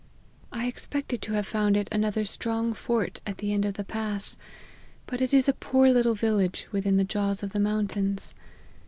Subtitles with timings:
[0.51, 4.35] I expected to have found it another strong fort at the end of the pass;
[5.05, 8.33] but it is a poor little village within the jaws of the mountains.